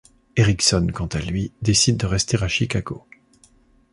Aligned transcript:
Erickson 0.35 0.87
quant 0.91 1.05
à 1.05 1.19
lui, 1.19 1.51
décide 1.61 1.95
de 1.97 2.07
rester 2.07 2.41
à 2.41 2.47
Chicago. 2.47 3.05